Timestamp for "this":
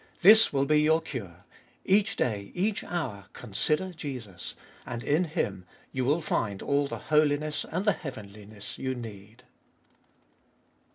0.23-0.51